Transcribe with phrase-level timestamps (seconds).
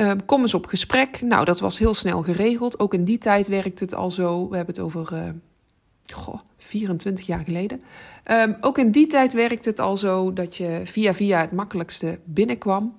[0.00, 1.20] Ehm, kom eens op gesprek.
[1.22, 2.78] Nou, dat was heel snel geregeld.
[2.78, 4.48] Ook in die tijd werkte het al zo.
[4.48, 5.22] We hebben het over uh,
[6.12, 7.80] goh, 24 jaar geleden.
[8.24, 12.18] Ehm, ook in die tijd werkte het al zo dat je via via het makkelijkste
[12.24, 12.96] binnenkwam.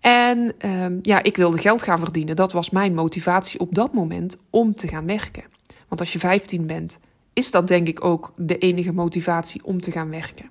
[0.00, 0.54] En
[1.02, 2.36] ja, ik wilde geld gaan verdienen.
[2.36, 5.44] Dat was mijn motivatie op dat moment om te gaan werken.
[5.88, 6.98] Want als je 15 bent,
[7.32, 10.50] is dat denk ik ook de enige motivatie om te gaan werken.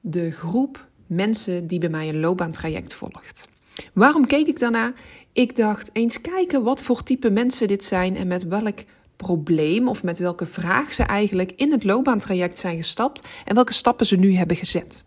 [0.00, 3.48] de groep mensen die bij mij een loopbaantraject volgt.
[3.92, 4.92] Waarom keek ik daarna?
[5.32, 8.78] Ik dacht eens kijken wat voor type mensen dit zijn en met welk
[9.16, 14.06] probleem of met welke vraag ze eigenlijk in het loopbaantraject zijn gestapt en welke stappen
[14.06, 15.04] ze nu hebben gezet.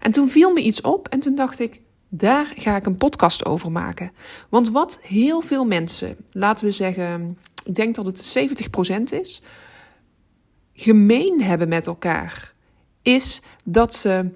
[0.00, 3.44] En toen viel me iets op en toen dacht ik, daar ga ik een podcast
[3.44, 4.12] over maken.
[4.48, 8.38] Want wat heel veel mensen, laten we zeggen, ik denk dat het
[9.12, 9.42] 70% is,
[10.72, 12.53] gemeen hebben met elkaar,
[13.04, 14.30] is dat ze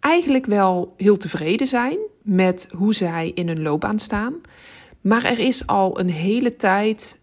[0.00, 4.40] eigenlijk wel heel tevreden zijn met hoe zij in hun loopbaan staan.
[5.00, 7.18] Maar er is al een hele tijd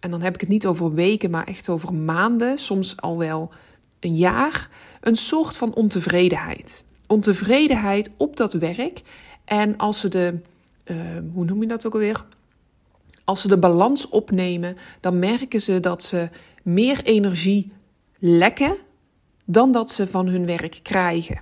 [0.00, 3.50] en dan heb ik het niet over weken, maar echt over maanden, soms al wel
[4.00, 6.84] een jaar, een soort van ontevredenheid.
[7.06, 9.02] Ontevredenheid op dat werk.
[9.44, 10.38] En als ze de,
[10.84, 10.96] uh,
[11.32, 12.24] hoe noem je dat ook alweer?
[13.24, 16.28] Als ze de balans opnemen, dan merken ze dat ze
[16.62, 17.72] meer energie
[18.18, 18.76] lekken
[19.46, 21.40] dan dat ze van hun werk krijgen.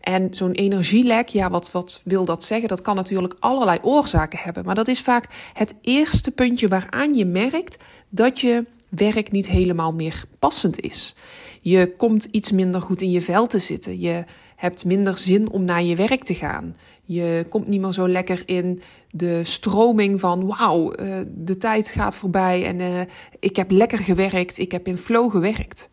[0.00, 2.68] En zo'n energielek, ja, wat, wat wil dat zeggen?
[2.68, 4.64] Dat kan natuurlijk allerlei oorzaken hebben.
[4.64, 7.76] Maar dat is vaak het eerste puntje waaraan je merkt
[8.08, 11.14] dat je werk niet helemaal meer passend is.
[11.60, 14.00] Je komt iets minder goed in je vel te zitten.
[14.00, 14.24] Je
[14.56, 16.76] hebt minder zin om naar je werk te gaan.
[17.04, 18.80] Je komt niet meer zo lekker in
[19.10, 23.00] de stroming van wauw, uh, de tijd gaat voorbij en uh,
[23.38, 25.88] ik heb lekker gewerkt, ik heb in flow gewerkt.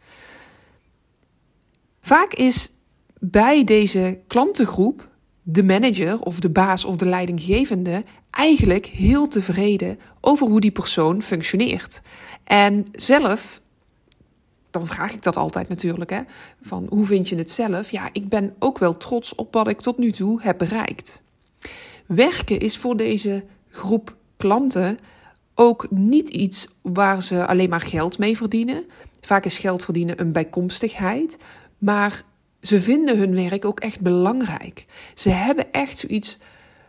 [2.05, 2.71] Vaak is
[3.19, 5.09] bij deze klantengroep
[5.41, 11.21] de manager of de baas of de leidinggevende eigenlijk heel tevreden over hoe die persoon
[11.21, 12.01] functioneert.
[12.43, 13.61] En zelf,
[14.71, 16.21] dan vraag ik dat altijd natuurlijk, hè,
[16.61, 17.91] van hoe vind je het zelf?
[17.91, 21.21] Ja, ik ben ook wel trots op wat ik tot nu toe heb bereikt.
[22.05, 24.99] Werken is voor deze groep klanten
[25.55, 28.85] ook niet iets waar ze alleen maar geld mee verdienen.
[29.21, 31.37] Vaak is geld verdienen een bijkomstigheid,
[31.85, 32.21] maar
[32.61, 34.85] ze vinden hun werk ook echt belangrijk.
[35.13, 36.37] Ze hebben echt zoiets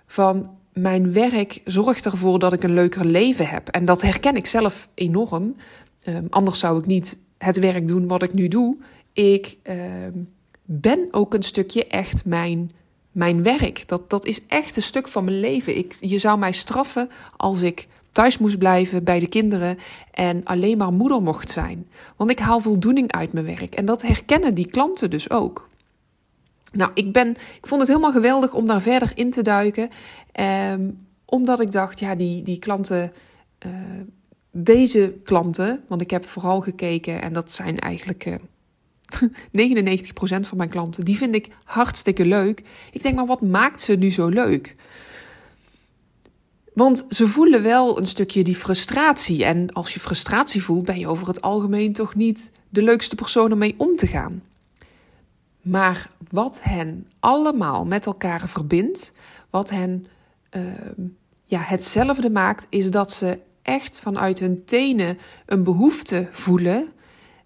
[0.07, 3.69] van: mijn werk zorgt ervoor dat ik een leuker leven heb.
[3.69, 5.57] En dat herken ik zelf enorm.
[6.09, 8.77] Um, anders zou ik niet het werk doen wat ik nu doe.
[9.13, 10.29] Ik um,
[10.63, 12.71] ben ook een stukje echt mijn,
[13.13, 13.89] mijn werk.
[13.89, 15.77] Dat, dat is echt een stuk van mijn leven.
[15.77, 19.79] Ik, je zou mij straffen als ik thuis moest blijven bij de kinderen
[20.11, 21.89] en alleen maar moeder mocht zijn.
[22.17, 23.75] Want ik haal voldoening uit mijn werk.
[23.75, 25.69] En dat herkennen die klanten dus ook.
[26.73, 29.89] Nou, ik, ben, ik vond het helemaal geweldig om daar verder in te duiken.
[30.33, 30.91] Ehm,
[31.25, 33.13] omdat ik dacht, ja, die, die klanten,
[33.67, 33.73] uh,
[34.51, 38.35] deze klanten, want ik heb vooral gekeken en dat zijn eigenlijk eh,
[40.41, 42.63] 99% van mijn klanten, die vind ik hartstikke leuk.
[42.93, 44.77] Ik denk, maar wat maakt ze nu zo leuk?
[46.77, 49.45] Want ze voelen wel een stukje die frustratie.
[49.45, 53.53] En als je frustratie voelt, ben je over het algemeen toch niet de leukste persoon
[53.53, 54.43] om mee om te gaan.
[55.63, 59.13] Maar wat hen allemaal met elkaar verbindt,
[59.51, 60.07] wat hen
[60.51, 60.63] uh,
[61.43, 66.89] ja, hetzelfde maakt, is dat ze echt vanuit hun tenen een behoefte voelen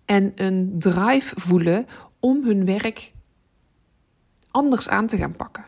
[0.05, 1.87] en een drive voelen
[2.21, 3.13] om hun werk
[4.51, 5.65] anders aan te gaan pakken.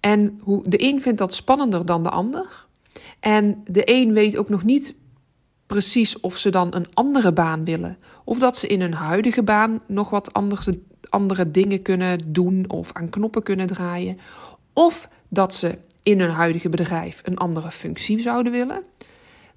[0.00, 2.70] En hoe, de een vindt dat spannender dan de ander.
[3.22, 4.94] En de een weet ook nog niet
[5.66, 7.98] precies of ze dan een andere baan willen.
[8.24, 10.68] Of dat ze in hun huidige baan nog wat anders,
[11.08, 14.18] andere dingen kunnen doen of aan knoppen kunnen draaien.
[14.72, 18.82] Of dat ze in hun huidige bedrijf een andere functie zouden willen.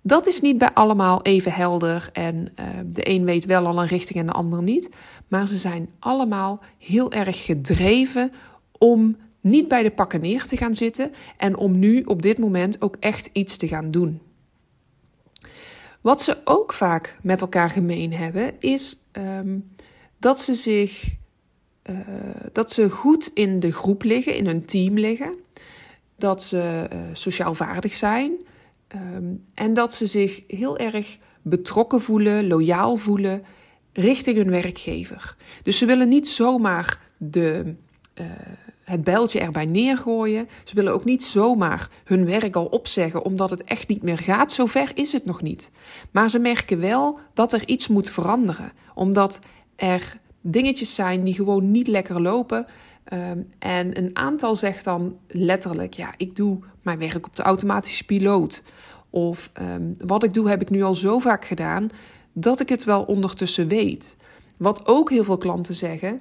[0.01, 3.87] Dat is niet bij allemaal even helder en uh, de een weet wel al een
[3.87, 4.89] richting en de ander niet.
[5.27, 8.31] Maar ze zijn allemaal heel erg gedreven
[8.77, 9.15] om
[9.45, 12.95] niet bij de pakken neer te gaan zitten en om nu op dit moment ook
[12.99, 14.21] echt iets te gaan doen.
[16.01, 19.71] Wat ze ook vaak met elkaar gemeen hebben, is um,
[20.17, 21.13] dat ze zich
[21.89, 21.97] uh,
[22.51, 25.35] dat ze goed in de groep liggen, in hun team liggen.
[26.17, 28.31] dat ze uh, sociaal vaardig zijn
[28.87, 33.43] ehm, en dat ze zich heel erg betrokken voelen, loyaal voelen
[33.93, 35.35] richting hun werkgever.
[35.63, 37.75] Dus ze willen niet zomaar de,
[38.19, 38.25] uh,
[38.85, 40.47] het bijltje erbij neergooien.
[40.63, 44.51] Ze willen ook niet zomaar hun werk al opzeggen omdat het echt niet meer gaat.
[44.51, 45.71] Zover is het nog niet.
[46.11, 49.39] Maar ze merken wel dat er iets moet veranderen, omdat
[49.75, 52.65] er dingetjes zijn die gewoon niet lekker lopen.
[53.03, 58.05] Ehm, en een aantal zegt dan letterlijk: Ja, ik doe mijn werk op de automatische
[58.05, 58.63] piloot.
[59.09, 61.89] Of um, wat ik doe heb ik nu al zo vaak gedaan
[62.33, 64.17] dat ik het wel ondertussen weet.
[64.57, 66.19] Wat ook heel veel klanten zeggen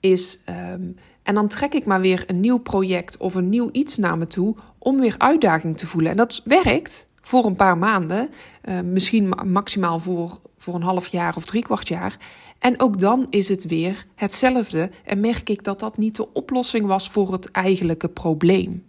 [0.00, 0.38] is:
[0.72, 4.18] um, en dan trek ik maar weer een nieuw project of een nieuw iets naar
[4.18, 6.10] me toe om weer uitdaging te voelen.
[6.10, 8.30] En dat werkt voor een paar maanden,
[8.64, 12.16] uh, misschien maximaal voor, voor een half jaar of drie kwart jaar.
[12.58, 16.86] En ook dan is het weer hetzelfde en merk ik dat dat niet de oplossing
[16.86, 18.84] was voor het eigenlijke probleem.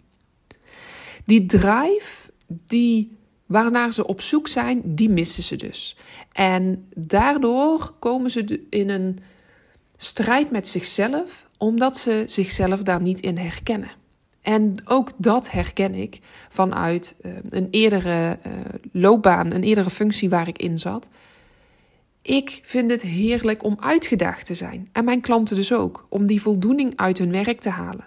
[1.24, 3.16] Die drive, die
[3.46, 5.96] waarnaar ze op zoek zijn, die missen ze dus.
[6.32, 9.18] En daardoor komen ze in een
[9.96, 13.90] strijd met zichzelf, omdat ze zichzelf daar niet in herkennen.
[14.42, 18.52] En ook dat herken ik vanuit uh, een eerdere uh,
[18.92, 21.08] loopbaan, een eerdere functie waar ik in zat.
[22.22, 24.88] Ik vind het heerlijk om uitgedaagd te zijn.
[24.92, 28.06] En mijn klanten dus ook, om die voldoening uit hun werk te halen.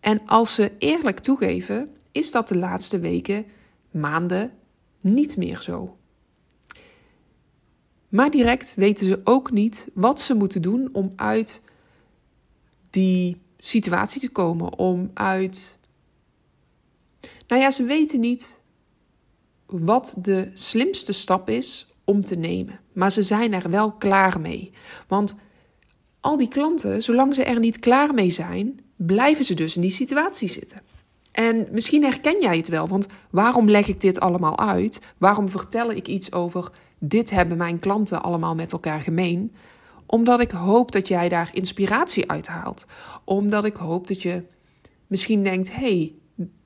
[0.00, 3.46] En als ze eerlijk toegeven, is dat de laatste weken,
[3.90, 4.50] maanden
[5.00, 5.95] niet meer zo.
[8.16, 11.60] Maar direct weten ze ook niet wat ze moeten doen om uit
[12.90, 14.78] die situatie te komen.
[14.78, 15.76] Om uit.
[17.48, 18.54] Nou ja, ze weten niet
[19.66, 22.80] wat de slimste stap is om te nemen.
[22.92, 24.72] Maar ze zijn er wel klaar mee.
[25.08, 25.36] Want
[26.20, 29.90] al die klanten, zolang ze er niet klaar mee zijn, blijven ze dus in die
[29.90, 30.80] situatie zitten.
[31.32, 35.00] En misschien herken jij het wel, want waarom leg ik dit allemaal uit?
[35.18, 39.54] Waarom vertel ik iets over dit hebben mijn klanten allemaal met elkaar gemeen?
[40.06, 42.86] Omdat ik hoop dat jij daar inspiratie uit haalt.
[43.24, 44.42] Omdat ik hoop dat je
[45.06, 46.14] misschien denkt: hé, hey,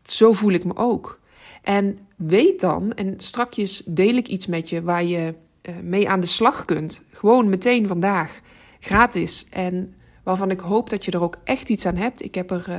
[0.03, 1.21] zo voel ik me ook.
[1.62, 6.21] En weet dan, en strakjes deel ik iets met je waar je uh, mee aan
[6.21, 7.03] de slag kunt.
[7.11, 8.41] Gewoon meteen vandaag,
[8.81, 9.47] gratis.
[9.50, 12.25] En waarvan ik hoop dat je er ook echt iets aan hebt.
[12.25, 12.77] Ik heb er uh,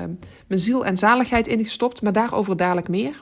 [0.48, 3.22] mijn ziel en zaligheid in gestopt, maar daarover dadelijk meer.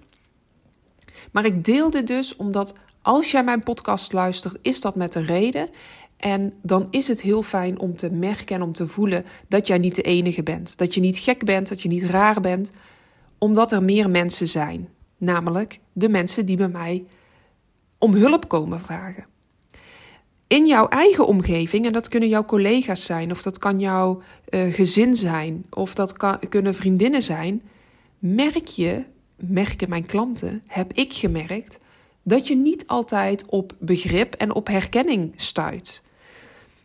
[1.32, 5.26] Maar ik deel dit dus omdat als jij mijn podcast luistert, is dat met een
[5.26, 5.70] reden.
[6.18, 9.78] En dan is het heel fijn om te merken en om te voelen dat jij
[9.78, 10.78] niet de enige bent.
[10.78, 12.72] Dat je niet gek bent, dat je niet raar bent,
[13.38, 14.90] omdat er meer mensen zijn.
[15.18, 17.06] Namelijk de mensen die bij mij
[17.98, 19.26] om hulp komen vragen.
[20.48, 24.74] In jouw eigen omgeving, en dat kunnen jouw collega's zijn, of dat kan jouw uh,
[24.74, 27.62] gezin zijn, of dat kan, kunnen vriendinnen zijn,
[28.20, 29.04] merk je,
[29.36, 31.80] merken mijn klanten, heb ik gemerkt,
[32.24, 36.02] dat je niet altijd op begrip en op herkenning stuit.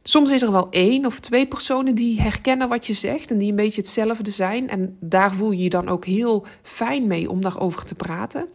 [0.03, 3.51] Soms is er wel één of twee personen die herkennen wat je zegt en die
[3.51, 4.69] een beetje hetzelfde zijn.
[4.69, 8.49] En daar voel je je dan ook heel fijn mee om daarover te praten.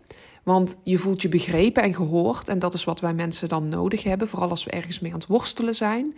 [0.44, 2.50] Want je voelt je begrepen en gehoord.
[2.50, 5.20] En dat is wat wij mensen dan nodig hebben, vooral als we ergens mee aan
[5.20, 6.16] het worstelen zijn.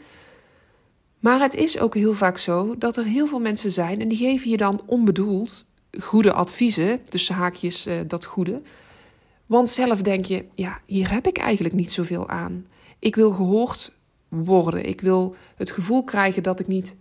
[1.20, 4.18] Maar het is ook heel vaak zo dat er heel veel mensen zijn en die
[4.18, 5.66] geven je dan onbedoeld
[6.00, 8.62] goede adviezen, tussen haakjes uh, dat goede.
[9.52, 12.66] Want zelf denk je, ja, hier heb ik eigenlijk niet zoveel aan.
[13.00, 13.94] Ik wil gehoord
[14.28, 14.86] worden.
[14.86, 16.96] Ik wil het gevoel krijgen dat, ik niet,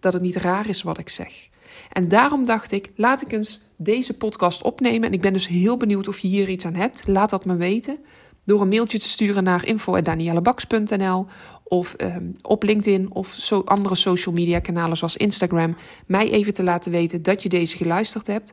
[0.00, 1.48] dat het niet raar is wat ik zeg.
[1.92, 5.08] En daarom dacht ik, laat ik eens deze podcast opnemen.
[5.08, 7.06] En ik ben dus heel benieuwd of je hier iets aan hebt.
[7.06, 7.98] Laat dat me weten.
[8.44, 11.26] Door een mailtje te sturen naar info.daniellebaks.nl
[11.64, 15.76] of um, op LinkedIn of zo andere social media kanalen zoals Instagram.
[16.06, 18.52] Mij even te laten weten dat je deze geluisterd hebt.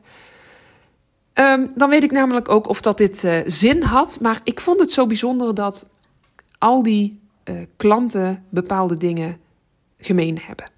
[1.34, 4.18] Um, dan weet ik namelijk ook of dat dit uh, zin had.
[4.20, 5.90] Maar ik vond het zo bijzonder dat
[6.58, 9.38] al die uh, klanten bepaalde dingen
[9.98, 10.70] gemeen hebben.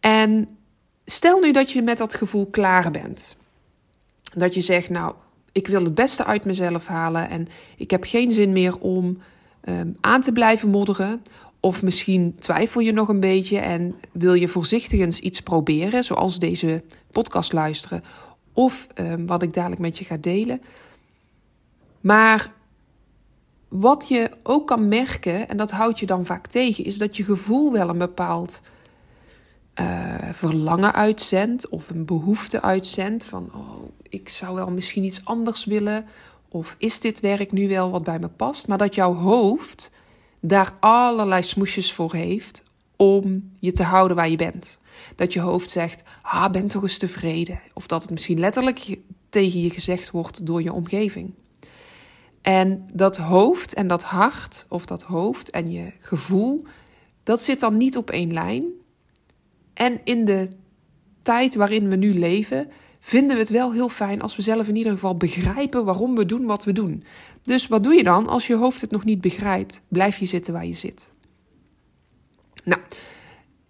[0.00, 0.58] En
[1.04, 3.36] stel nu dat je met dat gevoel klaar bent.
[4.34, 5.14] Dat je zegt, nou,
[5.52, 9.18] ik wil het beste uit mezelf halen en ik heb geen zin meer om
[9.68, 11.22] um, aan te blijven modderen.
[11.60, 16.38] Of misschien twijfel je nog een beetje en wil je voorzichtig eens iets proberen, zoals
[16.38, 18.04] deze podcast luisteren.
[18.58, 20.62] Of um, wat ik dadelijk met je ga delen.
[22.00, 22.52] Maar
[23.68, 27.24] wat je ook kan merken, en dat houdt je dan vaak tegen, is dat je
[27.24, 28.62] gevoel wel een bepaald
[29.80, 35.64] uh, verlangen uitzendt of een behoefte uitzendt van oh, ik zou wel misschien iets anders
[35.64, 36.06] willen
[36.48, 39.90] of is dit werk nu wel wat bij me past, maar dat jouw hoofd
[40.40, 42.62] daar allerlei smoesjes voor heeft
[42.98, 44.78] om je te houden waar je bent.
[45.14, 47.60] Dat je hoofd zegt, ah, ben toch eens tevreden.
[47.74, 51.34] Of dat het misschien letterlijk tegen je gezegd wordt door je omgeving.
[52.42, 56.64] En dat hoofd en dat hart, of dat hoofd en je gevoel,
[57.22, 58.64] dat zit dan niet op één lijn.
[59.74, 60.48] En in de
[61.22, 64.76] tijd waarin we nu leven, vinden we het wel heel fijn als we zelf in
[64.76, 67.04] ieder geval begrijpen waarom we doen wat we doen.
[67.42, 69.82] Dus wat doe je dan als je hoofd het nog niet begrijpt?
[69.88, 71.12] Blijf je zitten waar je zit.
[72.68, 72.80] Nou,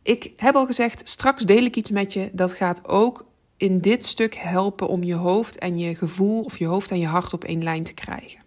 [0.02, 2.30] ik heb al gezegd, straks deel ik iets met je.
[2.32, 3.26] Dat gaat ook
[3.56, 7.06] in dit stuk helpen om je hoofd en je gevoel of je hoofd en je
[7.06, 8.40] hart op één lijn te krijgen.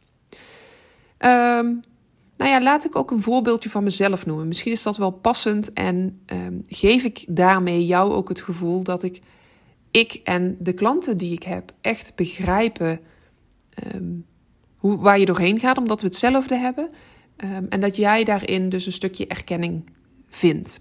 [1.19, 1.81] Um,
[2.37, 4.47] nou ja, laat ik ook een voorbeeldje van mezelf noemen.
[4.47, 9.03] Misschien is dat wel passend en ehm, geef ik daarmee jou ook het gevoel dat
[9.03, 9.21] ik,
[9.91, 12.99] ik en de klanten die ik heb echt begrijpen
[13.69, 14.13] ehm,
[14.77, 16.89] hoe, waar je doorheen gaat, omdat we hetzelfde hebben.
[17.69, 19.83] en dat jij daarin dus een stukje erkenning
[20.31, 20.79] vindt.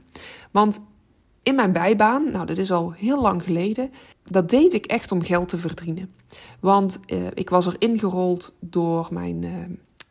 [0.50, 0.80] Want
[1.42, 3.90] in mijn bijbaan, nou dat is al heel lang geleden,
[4.24, 6.14] dat deed ik echt om geld te verdienen.
[6.60, 9.50] Want uh, ik was er ingerold door mijn, uh,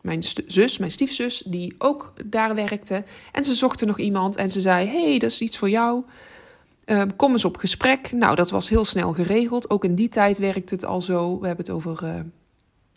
[0.02, 3.04] mijn zus, mijn stiefzus, die ook daar werkte.
[3.32, 6.04] En ze zochten nog iemand en ze zei: hey, dat is iets voor jou.
[6.86, 8.12] Uh, kom eens op gesprek.
[8.12, 9.70] Nou, dat was heel snel geregeld.
[9.70, 11.40] Ook in die tijd werkte het al zo.
[11.40, 12.26] We hebben het over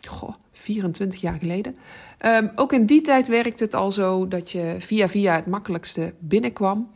[0.07, 1.75] goh, 24 jaar geleden.
[2.25, 6.13] Um, ook in die tijd werkte het al zo dat je via via het makkelijkste
[6.19, 6.89] binnenkwam.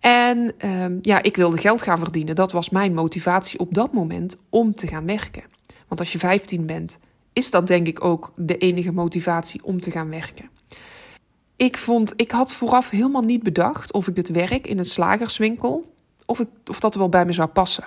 [0.00, 2.34] En um, ja, ik wilde geld gaan verdienen.
[2.34, 5.42] Dat was mijn motivatie op dat moment om te gaan werken.
[5.88, 6.98] Want als je 15 bent,
[7.32, 10.50] is dat denk ik ook de enige motivatie om te gaan werken.
[11.56, 15.92] Ik, vond, ik had vooraf helemaal niet bedacht of ik het werk in een slagerswinkel,
[16.24, 17.84] of, ik, of dat wel bij me zou passen.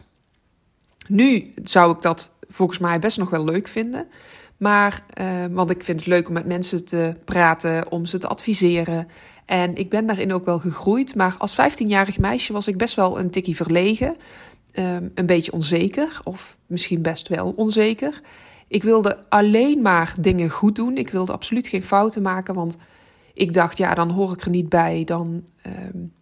[1.08, 4.08] Nu zou ik dat volgens mij best nog wel leuk vinden.
[4.58, 8.28] Maar, uh, want ik vind het leuk om met mensen te praten, om ze te
[8.28, 9.08] adviseren.
[9.46, 11.16] En ik ben daarin ook wel gegroeid.
[11.16, 14.16] Maar als 15-jarig meisje was ik best wel een tikkie verlegen.
[14.74, 18.22] Um, een beetje onzeker, of misschien best wel onzeker.
[18.68, 20.98] Ik wilde alleen maar dingen goed doen.
[20.98, 22.78] Ik wilde absoluut geen fouten maken, want
[23.34, 25.04] ik dacht, ja, dan hoor ik er niet bij.
[25.04, 26.14] Dan um,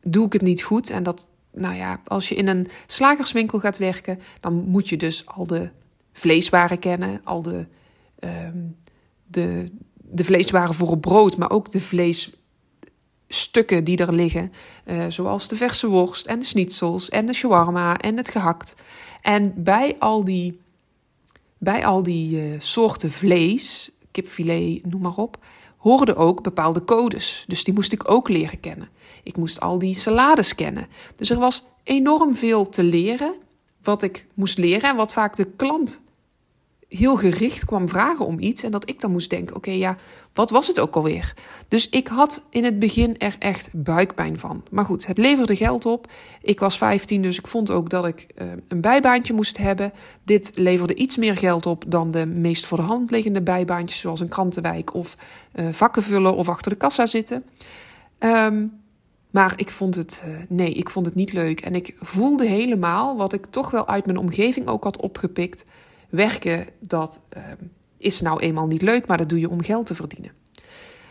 [0.00, 0.90] doe ik het niet goed.
[0.90, 5.26] En dat, nou ja, als je in een slagerswinkel gaat werken, dan moet je dus
[5.26, 5.70] al de
[6.12, 7.66] vleeswaren kennen, al de,
[8.20, 8.76] um,
[9.26, 14.52] de, de vleeswaren voor op brood, maar ook de vleesstukken die er liggen,
[14.86, 18.74] uh, zoals de verse worst en de schnitzels en de shawarma en het gehakt.
[19.20, 20.60] En bij al die,
[21.58, 25.44] bij al die uh, soorten vlees, kipfilet, noem maar op,
[25.76, 27.44] hoorden ook bepaalde codes.
[27.46, 28.88] Dus die moest ik ook leren kennen.
[29.22, 30.86] Ik moest al die salades kennen.
[31.16, 33.34] Dus er was enorm veel te leren
[33.82, 36.00] wat ik moest leren en wat vaak de klant
[36.92, 39.96] heel gericht kwam vragen om iets en dat ik dan moest denken: oké, ja,
[40.34, 41.34] wat was het ook alweer?
[41.68, 44.62] Dus ik had in het begin er echt buikpijn van.
[44.70, 46.12] Maar goed, het leverde geld op.
[46.42, 49.92] Ik was 15, dus ik vond ook dat ik uh, een bijbaantje moest hebben.
[50.24, 54.20] Dit leverde iets meer geld op dan de meest voor de hand liggende bijbaantjes, zoals
[54.20, 55.16] een krantenwijk of
[55.54, 57.44] uh, vakken vullen of achter de kassa zitten.
[58.18, 58.81] Um,
[59.32, 61.60] maar ik vond het, uh, nee, ik vond het niet leuk.
[61.60, 65.64] En ik voelde helemaal wat ik toch wel uit mijn omgeving ook had opgepikt.
[66.08, 67.42] Werken, dat uh,
[67.98, 70.32] is nou eenmaal niet leuk, maar dat doe je om geld te verdienen.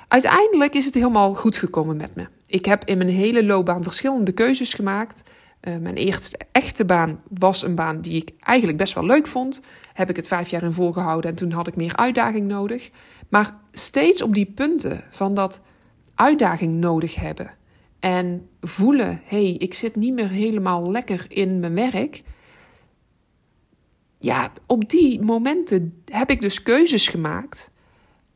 [0.08, 2.28] Uiteindelijk is het helemaal goed gekomen met me.
[2.48, 5.24] Ik heb in mijn hele loopbaan verschillende keuzes gemaakt.
[5.62, 9.62] Uh, mijn eerste echte baan was een baan die ik eigenlijk best wel leuk vond.
[9.94, 12.90] Heb ik het vijf jaar in volgehouden en toen had ik meer uitdaging nodig.
[13.30, 15.60] Maar steeds op die punten van dat
[16.16, 17.60] uitdaging nodig hebben
[18.02, 22.24] en voelen: hé, hey, ik zit niet meer helemaal lekker in mijn werk.
[24.18, 27.72] Ja, op die momenten heb ik dus keuzes gemaakt.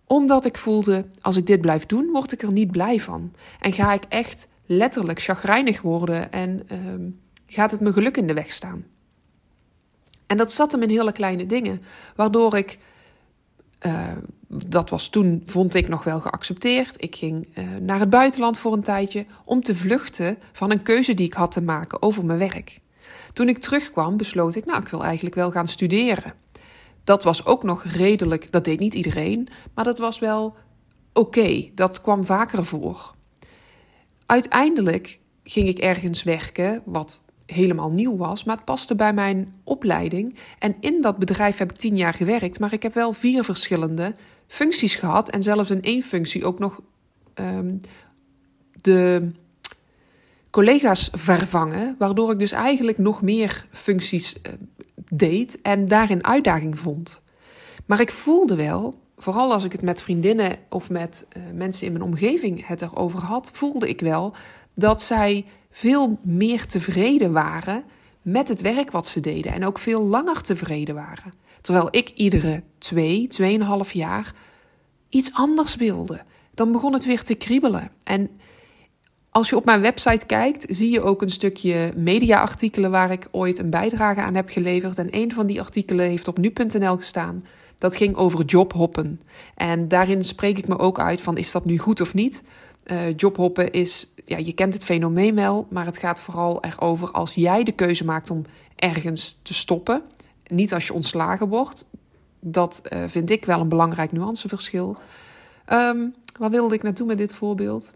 [0.08, 3.34] Omdat ik voelde: als ik dit blijf doen, word ik er niet blij van.
[3.60, 6.78] En ga ik echt letterlijk chagrijnig worden en uh,
[7.48, 8.86] gaat het me geluk in de weg staan.
[10.28, 11.82] En dat zat hem in hele kleine dingen,
[12.16, 12.78] waardoor ik
[13.86, 14.08] uh,
[14.48, 17.04] dat was toen, vond ik nog wel geaccepteerd.
[17.04, 21.14] Ik ging uh, naar het buitenland voor een tijdje om te vluchten van een keuze
[21.14, 22.80] die ik had te maken over mijn werk.
[23.34, 26.34] Toen ik terugkwam, besloot ik, nou, ik wil eigenlijk wel gaan studeren.
[27.04, 30.56] Dat was ook nog redelijk, dat deed niet iedereen, maar dat was wel
[31.14, 31.70] oké.
[31.74, 33.14] Dat kwam vaker voor.
[34.26, 40.36] Uiteindelijk ging ik ergens werken, wat helemaal nieuw was, maar het paste bij mijn opleiding.
[40.60, 44.14] En in dat bedrijf heb ik tien jaar gewerkt, maar ik heb wel vier verschillende
[44.48, 46.82] functies gehad en zelfs in één functie ook nog
[47.36, 47.82] um,
[48.82, 49.32] de
[50.50, 54.54] collega's vervangen, waardoor ik dus eigenlijk nog meer functies uh,
[55.10, 57.22] deed en daarin uitdaging vond.
[57.86, 61.92] Maar ik voelde wel, vooral als ik het met vriendinnen of met uh, mensen in
[61.92, 64.36] mijn omgeving het erover had, voelde ik wel
[64.74, 67.84] dat zij veel meer tevreden waren
[68.22, 71.34] met het werk wat ze deden en ook veel langer tevreden waren.
[71.62, 74.34] Terwijl ik iedere twee, tweeënhalf jaar
[75.10, 76.24] iets anders wilde.
[76.54, 77.92] Dan begon het weer te kriebelen.
[78.04, 78.30] En
[79.30, 83.60] als je op mijn website kijkt, zie je ook een stukje mediaartikelen waar ik ooit
[83.60, 84.98] een bijdrage aan heb geleverd.
[84.98, 87.46] En een van die artikelen heeft op nu.nl gestaan.
[87.78, 89.22] Dat ging over jobhoppen.
[89.56, 92.44] En daarin spreek ik me ook uit van is dat nu goed of niet?
[92.92, 97.34] Uh, jobhoppen is, ja, je kent het fenomeen wel, maar het gaat vooral erover als
[97.34, 100.02] jij de keuze maakt om ergens te stoppen.
[100.48, 101.86] Niet als je ontslagen wordt.
[102.40, 104.98] Dat uh, vind ik wel een belangrijk nuanceverschil.
[105.74, 107.94] Um, waar wilde ik naartoe met dit voorbeeld?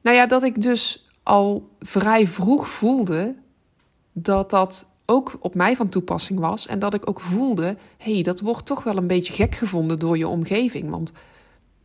[0.00, 3.34] Nou ja, dat ik dus al vrij vroeg voelde
[4.12, 6.66] dat dat ook op mij van toepassing was.
[6.66, 9.98] En dat ik ook voelde, hé, hey, dat wordt toch wel een beetje gek gevonden
[9.98, 10.90] door je omgeving.
[10.90, 11.12] Want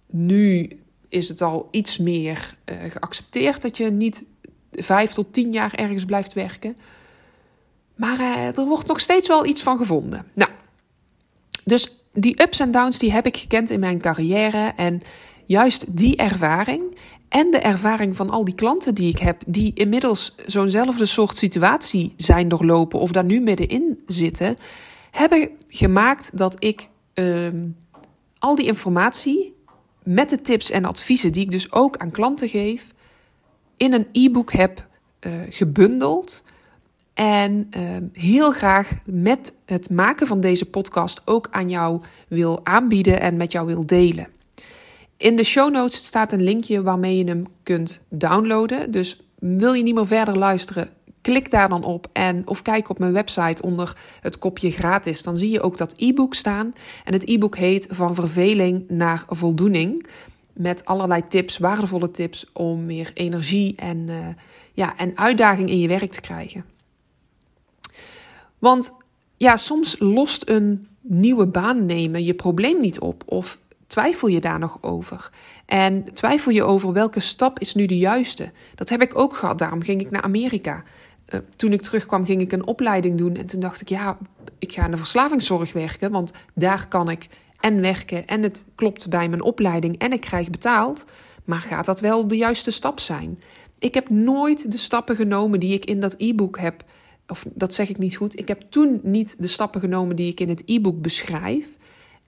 [0.07, 0.69] nu
[1.13, 4.23] is het al iets meer uh, geaccepteerd dat je niet
[4.71, 6.77] vijf tot tien jaar ergens blijft werken.
[7.95, 10.25] Maar uh, er wordt nog steeds wel iets van gevonden.
[10.33, 10.51] Nou,
[11.63, 14.73] dus die ups en downs die heb ik gekend in mijn carrière.
[14.75, 15.01] En
[15.45, 16.97] juist die ervaring
[17.29, 22.13] en de ervaring van al die klanten die ik heb, die inmiddels zo'nzelfde soort situatie
[22.17, 24.55] zijn doorlopen of daar nu middenin zitten,
[25.11, 27.67] hebben gemaakt dat ik ehm,
[28.39, 29.53] al die informatie
[30.03, 32.87] met de tips en adviezen die ik dus ook aan klanten geef,
[33.77, 34.87] in een e-book heb
[35.21, 36.43] uh, gebundeld.
[37.13, 43.21] En ehm, heel graag met het maken van deze podcast ook aan jou wil aanbieden
[43.21, 44.27] en met jou wil delen.
[45.17, 48.91] In de show notes staat een linkje waarmee je hem kunt downloaden.
[48.91, 50.89] Dus wil je niet meer verder luisteren,
[51.23, 55.23] klik daar dan op en of kijk op mijn website onder het kopje gratis.
[55.23, 56.73] Dan zie je ook dat e-book staan.
[57.03, 60.05] En het e-book heet Van verveling naar voldoening.
[60.53, 64.27] Met allerlei tips, waardevolle tips om meer energie en, uh,
[64.73, 66.65] ja, en uitdaging in je werk te krijgen.
[68.59, 68.93] Want
[69.37, 73.23] ja, soms lost een nieuwe baan nemen je probleem niet op.
[73.25, 75.29] Of twijfel je daar nog over?
[75.65, 78.51] En twijfel je over welke stap is nu de juiste?
[78.75, 80.83] Dat heb ik ook gehad, daarom ging ik naar Amerika.
[81.33, 83.35] Uh, toen ik terugkwam, ging ik een opleiding doen.
[83.35, 84.17] En toen dacht ik, ja,
[84.59, 86.11] ik ga in de verslavingszorg werken.
[86.11, 87.27] Want daar kan ik
[87.59, 91.05] en werken en het klopt bij mijn opleiding en ik krijg betaald.
[91.45, 93.41] Maar gaat dat wel de juiste stap zijn?
[93.79, 96.83] Ik heb nooit de stappen genomen die ik in dat e-book heb.
[97.27, 98.39] Of dat zeg ik niet goed.
[98.39, 101.77] Ik heb toen niet de stappen genomen die ik in het e-book beschrijf.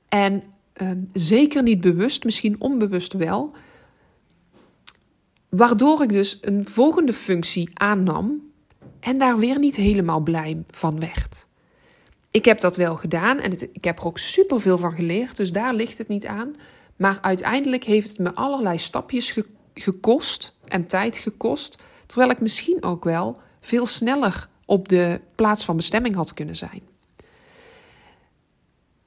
[0.07, 0.43] En
[0.75, 3.53] Ehm, zeker niet bewust, misschien onbewust wel.
[5.49, 8.41] Waardoor ik dus een volgende functie aannam
[9.05, 11.45] en daar weer niet helemaal blij van werd.
[12.31, 15.51] Ik heb dat wel gedaan en het, ik heb er ook superveel van geleerd, dus
[15.51, 16.55] daar ligt het niet aan.
[16.95, 19.37] Maar uiteindelijk heeft het me allerlei stapjes
[19.73, 25.75] gekost en tijd gekost, terwijl ik misschien ook wel veel sneller op de plaats van
[25.75, 26.81] bestemming had kunnen zijn.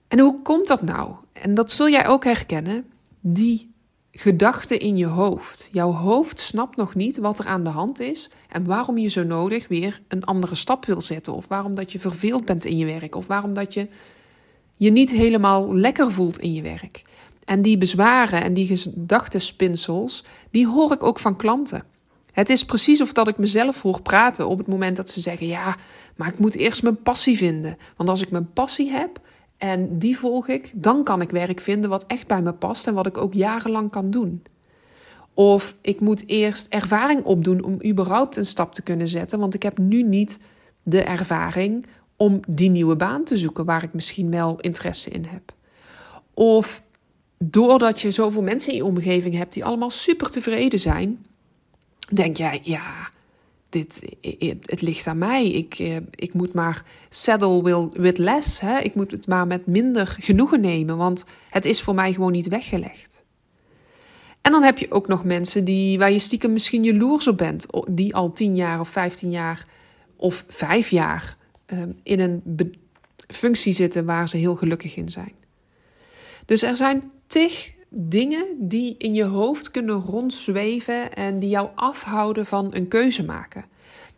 [0.09, 1.15] En hoe komt dat nou?
[1.33, 2.91] En dat zul jij ook herkennen.
[3.21, 3.68] Die
[4.21, 5.69] gedachten in je hoofd.
[5.73, 9.23] Jouw hoofd snapt nog niet wat er aan de hand is en waarom je zo
[9.23, 11.35] nodig weer een andere stap wil zetten.
[11.35, 13.15] Of waarom dat je verveeld bent in je werk.
[13.15, 13.89] Of waarom dat je
[14.75, 17.03] je niet helemaal lekker voelt in je werk.
[17.45, 21.85] En die bezwaren en die gedachtenspinsels, die hoor ik ook van klanten.
[22.33, 25.47] Het is precies of dat ik mezelf hoor praten op het moment dat ze zeggen:
[25.47, 25.77] Ja,
[26.17, 27.77] maar ik moet eerst mijn passie vinden.
[27.97, 29.21] Want als ik mijn passie heb,
[29.59, 32.95] en die volg ik, dan kan ik werk vinden wat echt bij me past en
[32.95, 34.43] wat ik ook jarenlang kan doen.
[35.35, 39.63] Of ik moet eerst ervaring opdoen om überhaupt een stap te kunnen zetten, want ik
[39.63, 40.39] heb nu niet
[40.83, 45.53] de ervaring om die nieuwe baan te zoeken waar ik misschien wel interesse in heb.
[46.35, 46.83] Of
[47.39, 51.27] doordat je zoveel mensen in je omgeving hebt die allemaal super tevreden zijn,
[52.13, 53.11] denk jij, ja,
[53.69, 54.03] dit,
[54.61, 55.51] het ligt aan mij.
[55.51, 58.61] Ik, eh, ik moet maar settle with less.
[58.61, 58.79] Hè?
[58.79, 62.49] Ik moet het maar met minder genoegen nemen, want het is voor mij gewoon niet
[62.49, 63.23] weggelegd.
[64.41, 67.67] En dan heb je ook nog mensen die, waar je stiekem misschien jaloers op bent,
[67.91, 69.67] die al 10 jaar of 15 jaar
[70.17, 72.43] of 5 jaar ehm, in een
[73.29, 75.33] functie zitten waar ze heel gelukkig in zijn.
[76.45, 82.47] Dus er zijn tig dingen die in je hoofd kunnen rondzweven en die jou afhouden
[82.47, 83.65] van een keuze maken.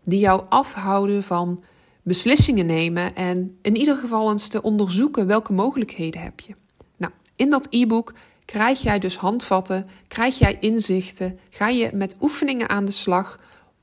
[0.04, 1.62] Die jou afhouden van
[2.02, 6.54] beslissingen nemen en in ieder geval eens te onderzoeken welke mogelijkheden heb je.
[6.96, 12.68] Nou, in dat e-book krijg jij dus handvatten, krijg jij inzichten, ga je met oefeningen
[12.68, 13.40] aan de slag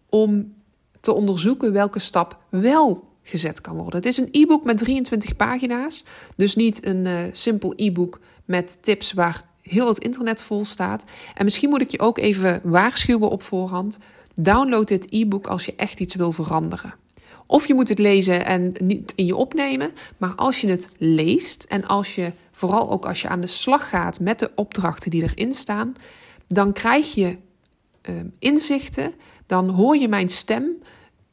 [0.09, 0.53] om
[0.99, 3.95] te onderzoeken welke stap wel gezet kan worden.
[3.95, 9.13] Het is een e-book met 23 pagina's, dus niet een uh, simpel e-book met tips
[9.13, 11.03] waar heel het internet vol staat.
[11.33, 13.97] En misschien moet ik je ook even waarschuwen op voorhand.
[14.35, 16.93] Download dit e-book als je echt iets wil veranderen.
[17.45, 19.91] Of je moet het lezen en niet in je opnemen.
[20.17, 23.89] Maar als je het leest en als je, vooral ook als je aan de slag
[23.89, 25.95] gaat met de opdrachten die erin staan,
[26.47, 27.37] dan krijg je
[28.09, 29.13] uh, inzichten,
[29.45, 30.65] dan hoor je mijn stem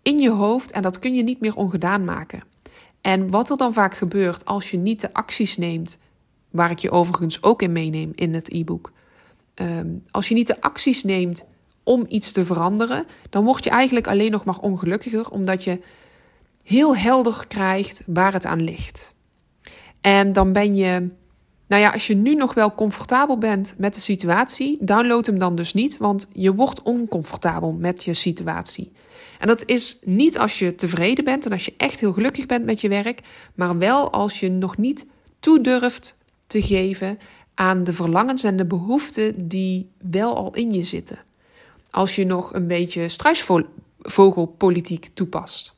[0.03, 2.41] in je hoofd en dat kun je niet meer ongedaan maken.
[3.01, 5.99] En wat er dan vaak gebeurt als je niet de acties neemt,
[6.55, 8.93] waar ik je overigens ook in meeneem in het e-book.
[9.55, 11.45] Ehm, als je niet de acties neemt
[11.83, 15.81] om iets te veranderen, dan word je eigenlijk alleen nog maar ongelukkiger, omdat je
[16.63, 19.15] heel helder krijgt waar het aan ligt.
[20.01, 21.07] En dan ben je,
[21.67, 25.55] nou ja, als je nu nog wel comfortabel bent met de situatie, download hem dan
[25.55, 28.93] dus niet, want je wordt oncomfortabel met je situatie.
[29.39, 32.65] En dat is niet als je tevreden bent en als je echt heel gelukkig bent
[32.65, 33.21] met je werk,
[33.55, 35.07] maar wel als je nog niet
[35.41, 36.17] toe durft
[36.55, 37.19] te geven
[37.55, 41.19] aan de verlangens en de behoeften die wel al in je zitten.
[41.91, 45.75] Als je nog een beetje struisvogelpolitiek toepast.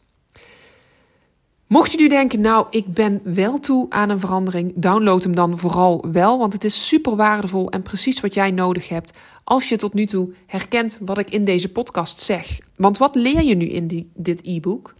[1.67, 5.59] Mocht je nu denken, nou, ik ben wel toe aan een verandering, download hem dan
[5.59, 9.77] vooral wel, want het is super waardevol en precies wat jij nodig hebt als je
[9.77, 12.59] tot nu toe herkent wat ik in deze podcast zeg.
[12.77, 14.95] Want wat leer je nu in die, dit e-book?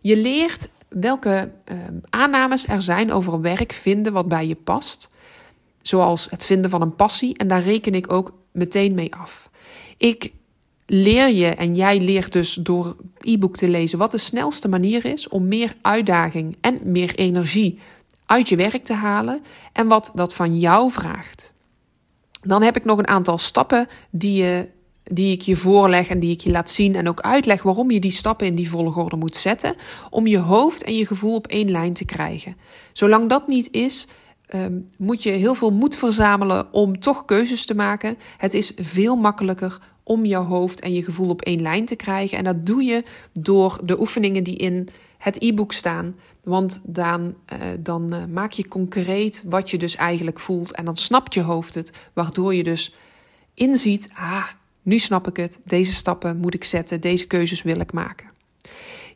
[0.00, 1.78] Je leert welke uh,
[2.10, 5.10] aannames er zijn over werk vinden wat bij je past,
[5.82, 9.50] zoals het vinden van een passie, en daar reken ik ook meteen mee af.
[9.96, 10.32] Ik
[10.86, 15.28] leer je en jij leert dus door e-book te lezen wat de snelste manier is
[15.28, 17.78] om meer uitdaging en meer energie
[18.26, 19.40] uit je werk te halen
[19.72, 21.52] en wat dat van jou vraagt.
[22.42, 24.68] Dan heb ik nog een aantal stappen die, je,
[25.02, 28.00] die ik je voorleg en die ik je laat zien en ook uitleg waarom je
[28.00, 29.74] die stappen in die volgorde moet zetten
[30.10, 32.56] om je hoofd en je gevoel op één lijn te krijgen.
[32.92, 34.06] Zolang dat niet is,
[34.52, 38.16] ehm, moet je heel veel moed verzamelen om toch keuzes te maken.
[38.36, 42.38] Het is veel makkelijker om je hoofd en je gevoel op één lijn te krijgen.
[42.38, 43.04] En dat doe je
[43.40, 44.88] door de oefeningen die in
[45.18, 46.14] het e-book staan.
[46.44, 50.72] Want dan, uh, dan uh, maak je concreet wat je dus eigenlijk voelt.
[50.72, 52.94] En dan snapt je hoofd het, waardoor je dus
[53.54, 54.46] inziet: ah,
[54.82, 55.60] nu snap ik het.
[55.64, 58.30] Deze stappen moet ik zetten, deze keuzes wil ik maken.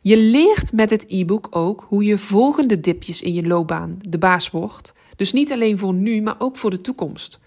[0.01, 4.49] Je leert met het e-book ook hoe je volgende dipjes in je loopbaan de baas
[4.49, 4.93] wordt.
[5.17, 7.39] Dus niet alleen voor nu, maar ook voor de toekomst.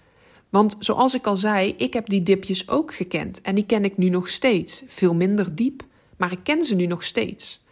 [0.49, 3.97] Want zoals ik al zei, ik heb die dipjes ook gekend en die ken ik
[3.97, 4.83] nu nog steeds.
[4.87, 5.83] Veel minder diep,
[6.17, 7.63] maar ik ken ze nu nog steeds.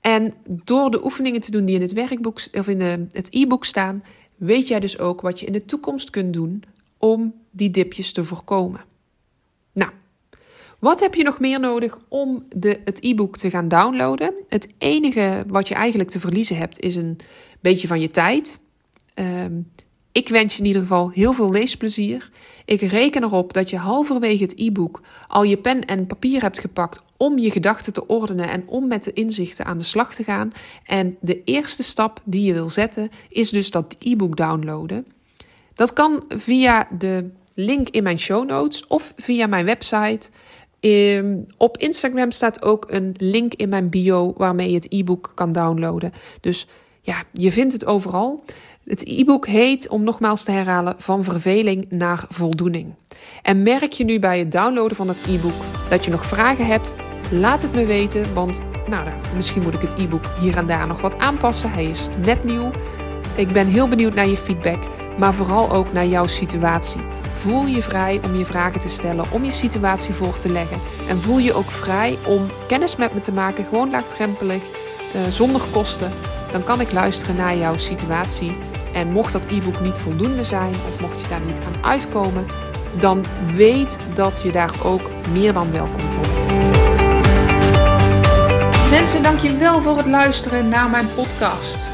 [0.00, 2.80] En door de oefeningen te doen die in het werkboek of in
[3.12, 4.04] het e-book staan,
[4.36, 6.62] weet jij dus ook wat je in de toekomst kunt doen
[6.98, 8.80] om die dipjes te voorkomen.
[10.84, 14.34] Wat heb je nog meer nodig om de, het e-book te gaan downloaden?
[14.48, 17.18] Het enige wat je eigenlijk te verliezen hebt is een
[17.60, 18.60] beetje van je tijd.
[19.14, 19.70] Um,
[20.12, 22.30] ik wens je in ieder geval heel veel leesplezier.
[22.64, 27.02] Ik reken erop dat je halverwege het e-book al je pen en papier hebt gepakt
[27.16, 30.52] om je gedachten te ordenen en om met de inzichten aan de slag te gaan.
[30.86, 35.06] En de eerste stap die je wil zetten is dus dat e-book downloaden.
[35.74, 40.30] Dat kan via de link in mijn show notes of via mijn website.
[40.84, 45.52] Ehm, op Instagram staat ook een link in mijn bio waarmee je het e-book kan
[45.52, 46.12] downloaden.
[46.40, 46.68] Dus
[47.00, 48.44] ja, je vindt het overal.
[48.84, 52.94] Het e-book heet, om nogmaals te herhalen, Van verveling naar voldoening.
[53.42, 56.94] En merk je nu bij het downloaden van het e-book dat je nog vragen hebt?
[57.30, 61.00] Laat het me weten, want nou, misschien moet ik het e-book hier en daar nog
[61.00, 61.72] wat aanpassen.
[61.72, 62.70] Hij is net nieuw.
[63.36, 64.82] Ik ben heel benieuwd naar je feedback,
[65.18, 67.00] maar vooral ook naar jouw situatie.
[67.44, 70.80] Voel je vrij om je vragen te stellen, om je situatie voor te leggen.
[71.08, 74.62] En voel je ook vrij om kennis met me te maken, gewoon laagdrempelig,
[75.12, 76.12] eh, zonder kosten.
[76.52, 78.56] Dan kan ik luisteren naar jouw situatie
[78.92, 82.46] en mocht dat e-book niet voldoende zijn of mocht je daar niet aan uitkomen,
[82.98, 86.70] dan weet dat je daar ook meer dan welkom voor bent.
[88.90, 91.93] Mensen, dankjewel voor het luisteren naar mijn podcast.